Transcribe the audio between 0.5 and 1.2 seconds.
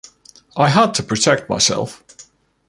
I had to